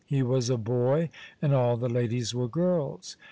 [0.07, 1.11] He was a boy,
[1.43, 3.17] and all the ladies were girls.